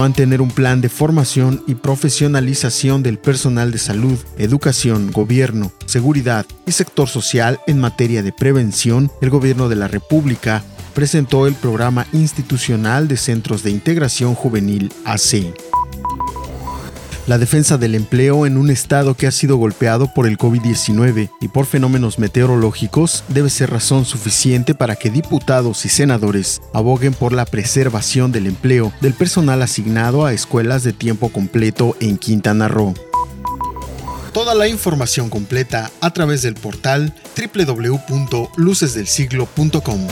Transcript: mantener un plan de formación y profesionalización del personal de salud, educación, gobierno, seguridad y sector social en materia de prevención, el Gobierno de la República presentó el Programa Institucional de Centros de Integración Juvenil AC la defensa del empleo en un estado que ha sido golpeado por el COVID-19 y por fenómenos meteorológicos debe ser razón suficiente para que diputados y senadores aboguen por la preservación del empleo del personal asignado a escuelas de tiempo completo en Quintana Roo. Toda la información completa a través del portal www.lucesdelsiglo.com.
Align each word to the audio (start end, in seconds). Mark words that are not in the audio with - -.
mantener 0.00 0.40
un 0.40 0.50
plan 0.50 0.80
de 0.80 0.88
formación 0.88 1.62
y 1.66 1.74
profesionalización 1.74 3.02
del 3.02 3.18
personal 3.18 3.70
de 3.70 3.76
salud, 3.78 4.18
educación, 4.38 5.12
gobierno, 5.12 5.72
seguridad 5.84 6.46
y 6.66 6.72
sector 6.72 7.06
social 7.06 7.60
en 7.66 7.78
materia 7.78 8.22
de 8.22 8.32
prevención, 8.32 9.12
el 9.20 9.28
Gobierno 9.28 9.68
de 9.68 9.76
la 9.76 9.88
República 9.88 10.64
presentó 10.94 11.46
el 11.46 11.54
Programa 11.54 12.06
Institucional 12.14 13.08
de 13.08 13.18
Centros 13.18 13.62
de 13.62 13.70
Integración 13.70 14.34
Juvenil 14.34 14.90
AC 15.04 15.69
la 17.26 17.38
defensa 17.38 17.78
del 17.78 17.94
empleo 17.94 18.44
en 18.46 18.56
un 18.56 18.70
estado 18.70 19.14
que 19.14 19.26
ha 19.26 19.30
sido 19.30 19.56
golpeado 19.56 20.12
por 20.14 20.26
el 20.26 20.38
COVID-19 20.38 21.30
y 21.40 21.48
por 21.48 21.66
fenómenos 21.66 22.18
meteorológicos 22.18 23.24
debe 23.28 23.50
ser 23.50 23.70
razón 23.70 24.04
suficiente 24.04 24.74
para 24.74 24.96
que 24.96 25.10
diputados 25.10 25.84
y 25.84 25.88
senadores 25.88 26.60
aboguen 26.72 27.14
por 27.14 27.32
la 27.32 27.44
preservación 27.44 28.32
del 28.32 28.46
empleo 28.46 28.92
del 29.00 29.14
personal 29.14 29.62
asignado 29.62 30.26
a 30.26 30.32
escuelas 30.32 30.82
de 30.82 30.92
tiempo 30.92 31.28
completo 31.30 31.96
en 32.00 32.18
Quintana 32.18 32.66
Roo. 32.68 32.94
Toda 34.32 34.54
la 34.54 34.68
información 34.68 35.28
completa 35.28 35.90
a 36.00 36.12
través 36.12 36.42
del 36.42 36.54
portal 36.54 37.12
www.lucesdelsiglo.com. 37.36 40.06